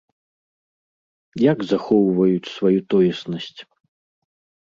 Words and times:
Як 1.51 1.59
захоўваюць 1.71 2.51
сваю 2.55 2.79
тоеснасць? 2.93 3.61